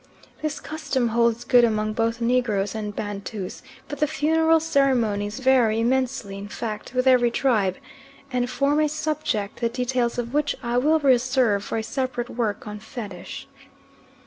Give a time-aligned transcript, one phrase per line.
[0.41, 6.39] This custom holds good among both Negroes and Bantus; but the funeral ceremonies vary immensely,
[6.39, 7.77] in fact with every tribe,
[8.33, 12.65] and form a subject the details of which I will reserve for a separate work
[12.65, 13.47] on Fetish.